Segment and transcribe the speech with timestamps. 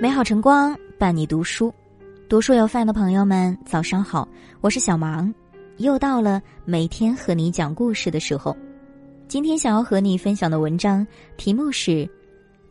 [0.00, 1.74] 美好晨光伴你读书，
[2.28, 4.28] 读书有饭的朋友们，早上好，
[4.60, 5.34] 我是小芒，
[5.78, 8.56] 又到了每天和你讲故事的时候。
[9.26, 11.04] 今天想要和你分享的文章
[11.36, 11.90] 题目是《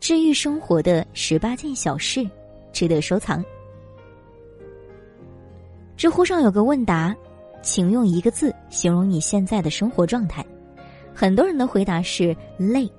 [0.00, 2.20] 治愈生活的十八件小事》，
[2.72, 3.44] 值得收藏。
[5.98, 7.14] 知乎上有个问答，
[7.60, 10.42] 请用一个字形容你现在的生活状态。
[11.14, 12.90] 很多人的回答是累。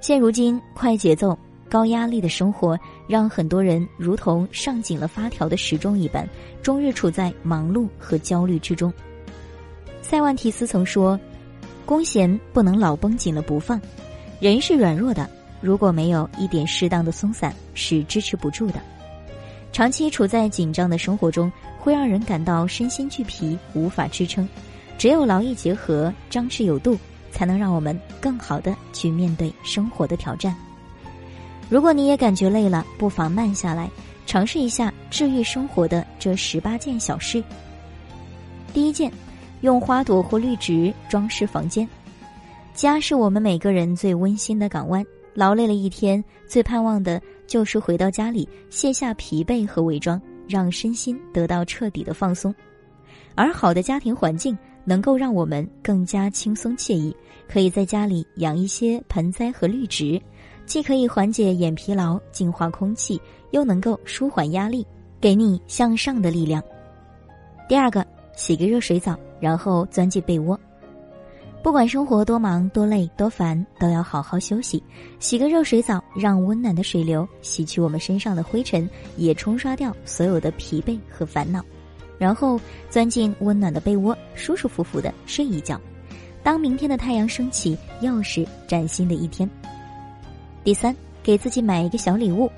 [0.00, 1.38] 现如今，快节奏。
[1.74, 2.78] 高压力的生活
[3.08, 6.24] 让很多人如同上紧了发条的时钟一般，
[6.62, 8.92] 终日处在忙碌和焦虑之中。
[10.00, 11.18] 塞万提斯曾说
[11.84, 13.80] ：“弓弦不能老绷紧了不放，
[14.38, 15.28] 人是软弱的，
[15.60, 18.74] 如果没有一点适当的松散，是支持不住的。
[19.72, 24.48] 长期处在紧张的生活中，会让人感到身心俱疲，无法支撑。
[24.96, 26.96] 只有劳逸结合，张弛有度，
[27.32, 30.54] 才能让我们更好的去面对生活的挑战。”
[31.68, 33.90] 如果你也感觉累了，不妨慢下来，
[34.26, 37.42] 尝试一下治愈生活的这十八件小事。
[38.72, 39.10] 第一件，
[39.62, 41.88] 用花朵或绿植装饰房间。
[42.74, 45.04] 家是我们每个人最温馨的港湾。
[45.32, 52.54] 劳累了一天，最盼望的就是回到家里，卸下疲惫和伪装，让身心得到彻底的放松。
[53.34, 57.16] 而好的家庭环境能够让我们更加轻松惬意，
[57.48, 60.20] 可以在家里养一些盆栽和绿植。
[60.66, 63.20] 既可以缓解眼疲劳、净化空气，
[63.50, 64.86] 又能够舒缓压力，
[65.20, 66.62] 给你向上的力量。
[67.68, 70.58] 第二个，洗个热水澡，然后钻进被窝。
[71.62, 74.82] 不管生活多忙、多累、多烦，都要好好休息。
[75.18, 81.64] 洗个热水澡，让温暖的水流洗去我们身上的灰尘，也冲刷掉所有的疲惫和烦恼。
[82.18, 85.80] 然后钻进温暖的被窝，舒舒服服的睡一觉。
[86.42, 89.48] 当明天的太阳升起，又是崭新的一天。
[90.64, 92.50] 第三，给自己买一个小礼物。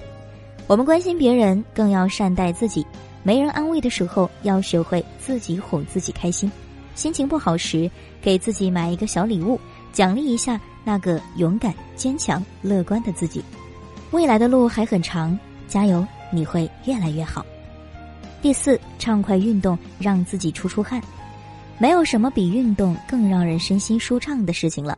[0.69, 2.87] 我们关心别人，更要善待自己。
[3.25, 6.51] 没人安慰的时候，要学会自己哄自己开心。
[6.95, 7.91] 心情不好时，
[8.23, 9.59] 给自己买一个小礼物，
[9.93, 13.43] 奖励一下那个勇敢、坚强、乐观的自己。
[14.13, 15.37] 未来的路还很长，
[15.67, 17.45] 加油，你会越来越好。
[18.41, 21.03] 第四，畅快运动，让自己出出汗。
[21.77, 24.97] 没有什么比运动更让人身心舒畅的事情了。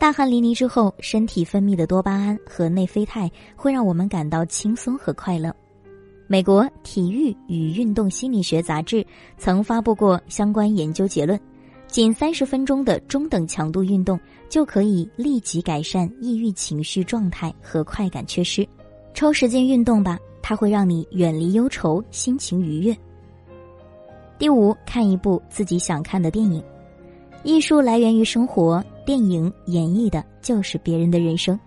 [0.00, 5.52] 大汗淋漓之后，身体分泌的多巴胺和内啡肽会让我们感到轻松和快乐。
[6.28, 9.04] 美国体育与运动心理学杂志
[9.38, 11.38] 曾发布过相关研究结论：
[11.88, 18.66] 仅三十分钟的中等强度运动就可以立即改善抑郁情绪状态和快感缺失。
[19.14, 22.96] 抽时间运动吧，它会让你远离忧愁，心情愉悦。
[24.38, 26.62] 第五，看一部自己想看的电影。
[27.42, 28.82] 艺术来源于生活。
[29.08, 31.58] 电影演绎的就是别人的人生，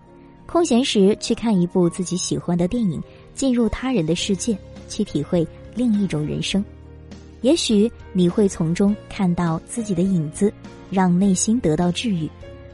[0.46, 3.02] 空闲时去看一部自己喜欢的电影，
[3.34, 4.56] 进入他人的世界，
[4.88, 6.64] 去体会另一种人生。
[7.42, 10.54] 也许你会从中看到自己的影子，
[10.92, 12.30] 让内心得到治愈；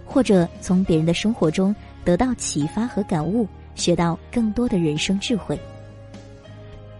[0.05, 1.73] 或者从别人的生活中
[2.03, 5.57] 得到启发和感悟，学到更多的人生智慧。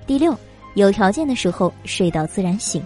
[0.05, 0.33] 第六，
[0.75, 2.81] 有条件的时候睡到自然醒。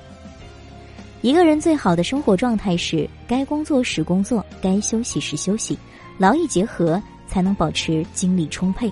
[1.22, 5.78] 一个人最好的生活状态是：该工作时工作，该休息时休息，
[6.18, 8.92] 劳逸结合，才能保持精力充沛。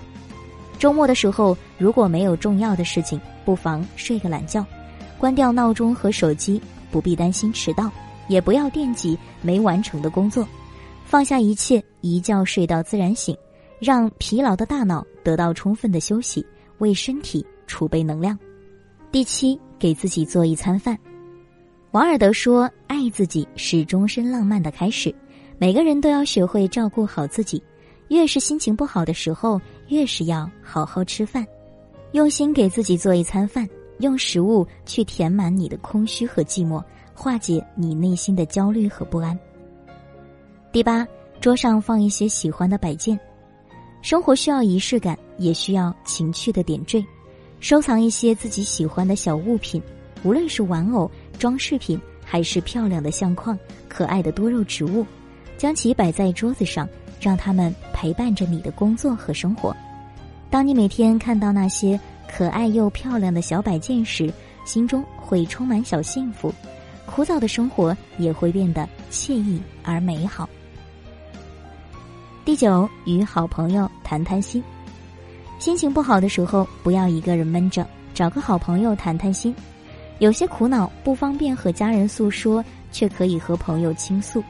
[0.78, 4.64] 周末的时候，如果没有重要的事情，不妨睡个懒觉，
[5.18, 7.92] 关掉闹钟和手机，不必担心迟到，
[8.28, 10.48] 也不要惦记没完成的工作，
[11.06, 13.36] 放下一切，一觉睡到自然醒，
[13.80, 16.46] 让疲劳的大脑得到充分的休息，
[16.78, 18.38] 为身体储备能量。
[19.12, 20.96] 第七，给自己做一餐饭。
[21.92, 25.14] 王尔德说：“爱自己是终身浪漫的开始。
[25.58, 27.62] 每个人都要学会照顾好自己。
[28.10, 31.44] 越是心情不好的时候，越是要好好吃饭，
[32.12, 33.68] 用心给自己做一餐饭，
[34.02, 39.38] 用食物去填满你的空虚和寂寞，化解你内心的焦虑和不安。”
[40.72, 41.08] 第八，
[41.42, 43.20] 桌上放一些喜欢的摆件。
[44.04, 47.04] 生活需要仪式感，也需要情趣的点缀。
[47.60, 49.82] 收藏一些自己喜欢的小物品，
[50.24, 51.10] 无论是玩偶。
[51.40, 53.58] 装饰品还是漂亮的相框、
[53.88, 55.04] 可爱的多肉植物，
[55.58, 56.88] 将其摆在桌子上，
[57.20, 59.76] 让它们陪伴着你的工作和生活。
[60.50, 62.00] 当你每天看到那些
[62.30, 64.32] 可爱又漂亮的小摆件时，
[64.66, 66.54] 心中会充满小幸福，
[67.06, 70.48] 枯燥的生活也会变得惬意而美好。
[72.44, 74.64] 第九，与好朋友谈谈心。
[75.58, 79.56] 心情不好的时候，不要一个人闷着，找个好朋友谈谈心。
[80.20, 84.44] 有些苦恼不方便和家人诉说，却可以和朋友倾诉，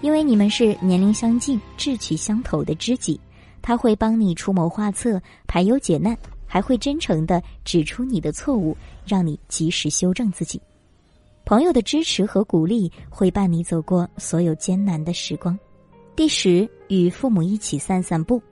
[0.00, 3.20] 因为你们是年龄相近、志趣相投的知己，
[3.62, 8.76] 他会帮你出谋划策、排忧解难，还会真诚的指出你的错误，
[9.06, 10.60] 让你及时修正自己。
[11.44, 15.56] 朋友的支持和鼓励会伴你走过所有艰难的时光。
[16.16, 18.42] 第十，与父母一起散散步。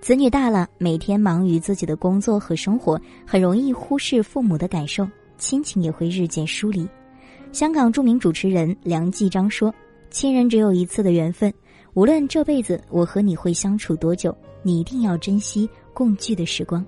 [0.00, 5.06] 子女大了，每天忙于自己的工作和生活，很容易忽视父母的感受，
[5.38, 6.86] 亲情也会日渐疏离。
[7.50, 9.74] 香港著名主持人梁继章说
[10.10, 11.52] ：“亲人只有一次的缘分，
[11.94, 16.84] 无论这辈子我和你会相处多久，你一定要珍惜共聚的时光。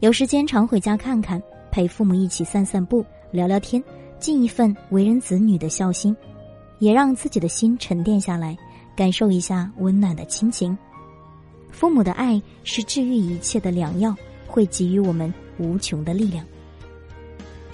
[0.00, 1.40] 有时间常回家看看，
[1.70, 3.82] 陪父母一起散散步、聊聊天，
[4.18, 6.16] 尽一份为人子女的孝心，
[6.80, 8.56] 也让自己的心沉淀下来，
[8.96, 10.76] 感受一下温暖的亲情。
[11.70, 14.12] 父母的爱是治愈一切的良药，
[14.46, 16.44] 会给予我们无穷的力量。”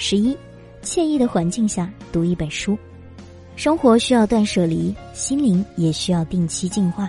[0.05, 0.37] 十一。
[0.83, 2.77] 惬意的环境下读一本书，
[3.55, 7.09] 生活需要断舍离，心灵也需要定期净化。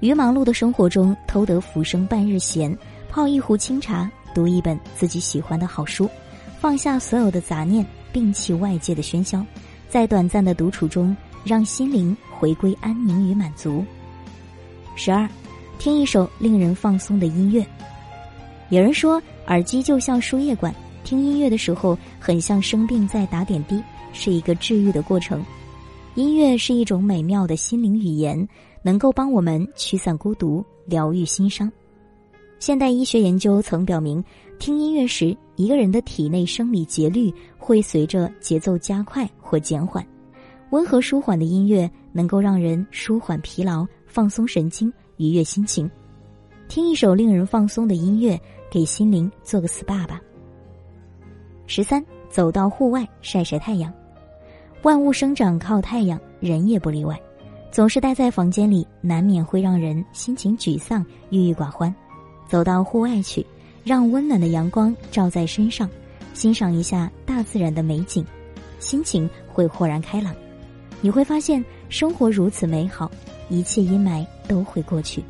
[0.00, 2.76] 于忙碌的生活中偷得浮生半日闲，
[3.08, 6.06] 泡一壶清茶，读一本自己喜欢的好书，
[6.60, 9.42] 放下所有的杂念，摒弃外界的喧嚣，
[9.88, 13.82] 在短暂的独处中，让心灵回归安宁与满足。
[14.96, 15.26] 十二，
[15.78, 17.66] 听一首令人放松的音乐。
[18.68, 20.74] 有人说，耳机就像输液管。
[21.08, 23.82] 听音乐的时候，很像生病在打点滴，
[24.12, 25.42] 是一个治愈的过程。
[26.16, 28.46] 音乐是一种美妙的心灵语言，
[28.82, 31.72] 能够帮我们驱散孤独、疗愈心伤。
[32.58, 34.22] 现代医学研究曾表明，
[34.58, 40.06] 听音乐时，一个人的体内生理节律会随着节奏加快或减缓。
[40.72, 45.90] 温和舒缓的音乐能够让人舒缓疲劳、放松神经、愉悦心情。
[46.68, 48.38] 听一首令人放松的音乐，
[48.70, 50.20] 给心灵做个 SPA 吧。
[51.68, 53.92] 十三，走到户外晒晒太阳。
[54.82, 57.14] 万物生长靠太阳，人也不例外。
[57.70, 61.94] 总是待在房间里，难免会让人心情沮丧、郁郁寡欢。
[62.48, 63.46] 走到户外去，
[63.84, 65.86] 让温暖的阳光照在身上，
[66.32, 68.24] 欣赏一下大自然的美景，
[68.78, 70.34] 心情会豁然开朗。
[71.02, 73.10] 你会发现生活如此美好，
[73.50, 75.22] 一切阴霾都会过去。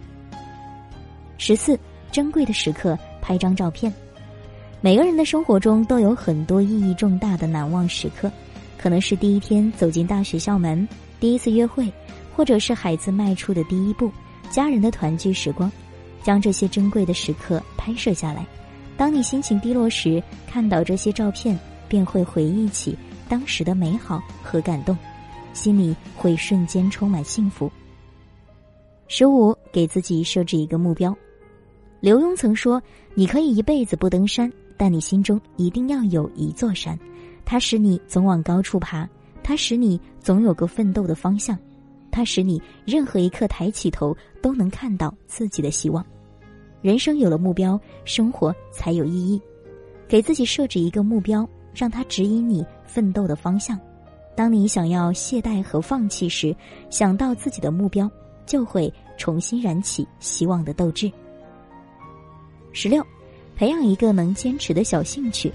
[1.36, 1.76] 十四，
[2.12, 3.92] 珍贵的时刻，拍张照片。
[4.80, 8.30] 每个人的生活中都有很多意义重大的难忘时刻，
[8.76, 10.88] 可能是第一天走进大学校门，
[11.18, 11.92] 第一次约会，
[12.36, 14.08] 或者是孩子迈出的第一步，
[14.50, 15.70] 家人的团聚时光。
[16.22, 18.46] 将这些珍贵的时刻拍摄下来，
[18.96, 21.58] 当你心情低落时，看到这些照片，
[21.88, 22.96] 便会回忆起
[23.28, 24.96] 当时的美好和感动，
[25.54, 27.70] 心里会瞬间充满幸福。
[29.08, 31.16] 十五，给自己设置一个目标。
[32.00, 32.80] 刘墉曾说
[33.14, 36.96] ：“你可以一辈子不登山。”但你心中一定要有一座山，
[37.44, 39.06] 它使你总往高处爬，
[39.42, 41.58] 它使你总有个奋斗的方向，
[42.12, 46.02] 它使你任何一刻抬起头都能看到自己的希望。
[46.80, 49.42] 人生有了目标，生活才有意义。
[50.06, 53.78] 给自己设置一个目标，让它指引你奋斗的方向。
[54.36, 56.54] 当你想要懈怠和放弃时，
[56.88, 58.08] 想到自己的目标，
[58.46, 61.10] 就会重新燃起希望的斗志。
[62.72, 63.04] 十六。
[63.58, 65.52] 培养一个能坚持的小兴趣。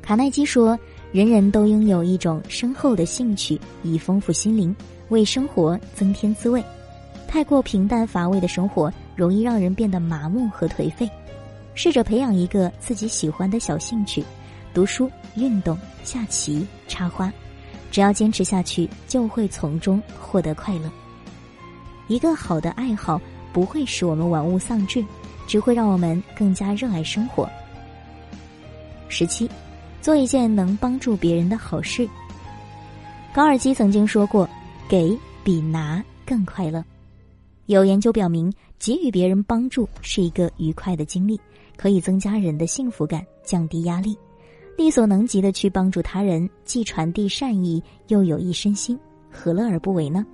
[0.00, 0.78] 卡耐基说
[1.10, 4.74] ：“人人都拥有一种深厚的兴趣，以丰富心灵，
[5.08, 6.62] 为生活增添滋味。
[7.26, 11.10] 太过平淡乏味的生活，容易让人变得麻木和颓废。
[11.74, 14.22] 试着培养一个自己喜欢的小兴趣，
[14.72, 17.32] 读书、运动、下棋、插花，
[17.90, 20.88] 只要坚持下去，就会从中获得快乐。
[22.06, 23.20] 一个好的爱好
[23.52, 25.04] 不会使我们玩物丧志。”
[25.48, 27.48] 只会让我们更加热爱生活。
[29.08, 29.50] 十七，
[30.00, 32.08] 做一件能帮助别人的好事。
[33.34, 34.48] 高尔基曾经说过
[34.88, 36.84] ：“给比拿更快乐。”
[37.66, 41.40] 有研究表明，给予别人帮助是一个愉快的经历，
[41.76, 44.16] 可以增加人的幸福感，降低压力。
[44.76, 48.98] 力所能及的去帮助他人，既传递善意，又有益身心，
[49.30, 50.24] 何乐而不为呢？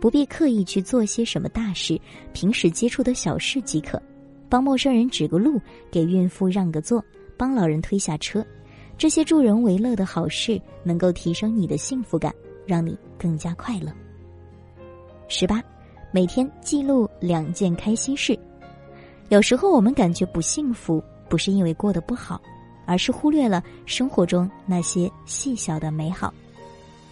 [0.00, 2.00] 不必刻意去做些什么大事，
[2.32, 4.00] 平时接触的小事即可。
[4.48, 7.04] 帮陌生人指个路，给孕妇让个座，
[7.36, 8.44] 帮老人推下车，
[8.96, 12.34] 这些助人为乐的好事，能够提升你的幸福感，
[12.66, 13.92] 让你更加快乐。
[15.28, 15.62] 十八，
[16.10, 18.38] 每天记录两件开心事。
[19.28, 22.40] 有时候我们感觉不幸福，不是因为过得不好，
[22.86, 26.32] 而是忽略了生活中那些细小的美好。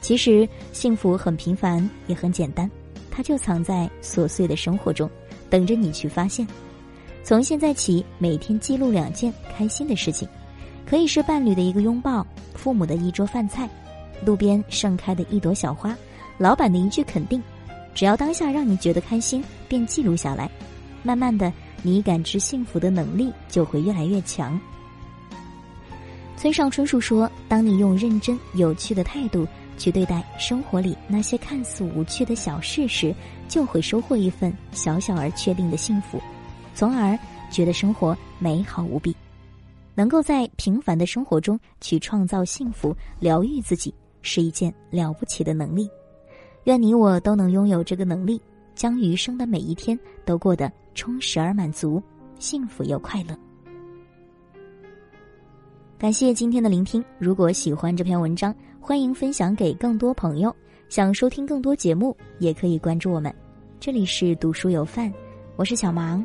[0.01, 2.71] 其实幸福很平凡，也很简单，
[3.11, 5.11] 它就藏在琐碎的生活中，
[5.51, 6.47] 等着你去发现。
[7.27, 10.29] 从现在起，每天记录两件开心的事情，
[10.89, 13.69] 可以是伴侣的一个拥抱，父母的一桌饭菜，
[14.25, 15.93] 路边盛开的一朵小花，
[16.39, 17.43] 老板的一句肯定。
[17.97, 20.49] 只要当下让你觉得开心，便记录下来。
[21.03, 21.53] 慢慢的，
[21.83, 24.57] 你感知幸福的能力就会越来越强。
[26.37, 29.45] 村上春树说：“当你用认真、有趣的态度
[29.77, 33.13] 去对待生活里那些看似无趣的小事时，
[33.49, 36.23] 就会收获一份小小而确定的幸福，
[36.77, 37.19] 从而
[37.51, 39.17] 觉得生活美好无比。
[39.95, 45.89] 能够在平凡的生活中去创造幸福、疗愈自己，是一件了不起的能力。
[46.65, 48.39] 愿你我都能拥有这个能力，
[48.75, 52.03] 将余生的每一天都过得充实而满足，
[52.39, 53.35] 幸福又快乐。”
[55.97, 57.03] 感谢今天的聆听。
[57.19, 60.55] 如果喜欢这篇文章，欢迎分享给更多朋友。
[60.91, 63.35] 想收听更多节目，也可以关注我们。
[63.81, 65.11] 这里是读书有范，
[65.57, 66.23] 我是小芒。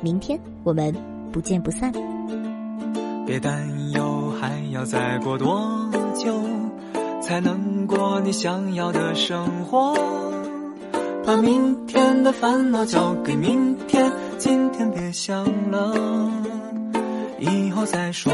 [0.00, 0.94] 明天我们
[1.32, 1.92] 不见不散。
[3.26, 6.40] 别担忧，还要再过多久
[7.20, 9.94] 才能过你想要的生活？
[11.26, 16.30] 把明天的烦恼交给明天，今天别想了，
[17.38, 18.32] 以后再说。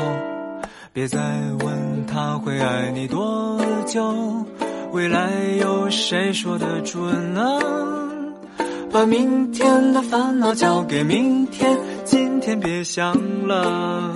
[0.93, 1.19] 别再
[1.65, 4.15] 问他会爱你多久，
[4.93, 8.04] 未来有谁说得准呢？
[8.95, 13.13] 把明天的烦恼交给明天，今天别想
[13.45, 14.15] 了。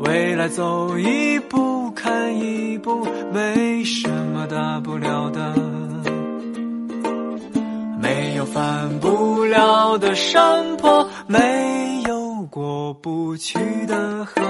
[0.00, 5.54] 未来走一步看一步，没什么大不了的，
[8.02, 12.42] 没有翻不了的山坡，没有。
[12.50, 14.42] 过不去的河，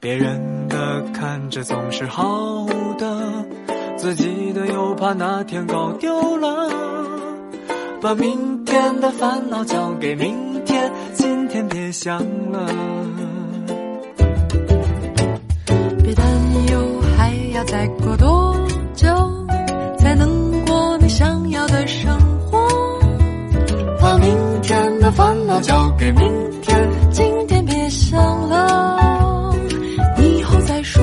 [0.00, 2.66] 别人的看着总是好
[2.98, 3.44] 的，
[4.02, 6.68] 自己的又怕哪天搞丢了。
[8.00, 12.18] 把明天的烦恼交给明天，今天别想
[12.50, 12.66] 了。
[16.02, 16.26] 别担
[16.72, 18.56] 忧，还要再过多
[18.92, 19.06] 久
[19.96, 22.12] 才能过你想要的生
[22.50, 22.58] 活？
[24.00, 26.28] 把明天的烦恼交给明
[26.60, 29.54] 天，今天别想了，
[30.18, 31.00] 以后再说，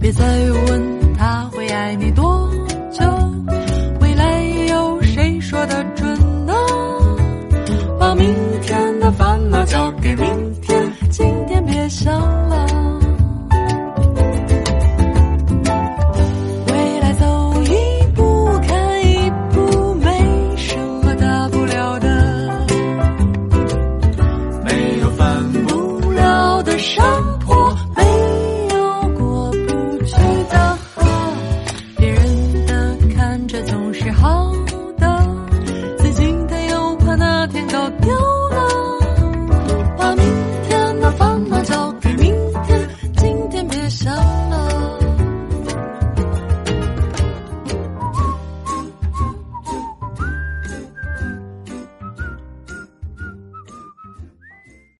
[0.00, 0.10] 别。
[0.10, 0.24] 再
[0.66, 0.91] 问。